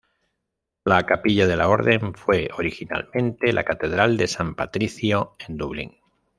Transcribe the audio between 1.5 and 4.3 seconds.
la Orden fue originalmente la Catedral de